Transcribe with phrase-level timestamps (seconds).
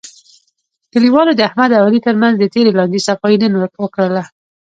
[0.93, 3.53] کلیوالو د احمد او علي ترمنځ د تېرې لانجې صفایی نن
[3.83, 4.23] وکړله.